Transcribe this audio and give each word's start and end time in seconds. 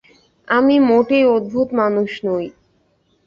আমি 0.47 0.75
মোটেই 0.81 1.25
অদ্ভুত 1.35 1.67
মানুষ 1.73 2.11
নই। 2.25 2.45